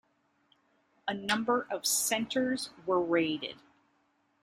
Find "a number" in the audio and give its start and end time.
1.07-1.67